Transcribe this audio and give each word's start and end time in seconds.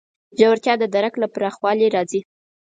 ژورتیا 0.39 0.73
د 0.79 0.83
درک 0.95 1.13
له 1.21 1.27
پراخوالي 1.35 1.87
راځي. 1.95 2.21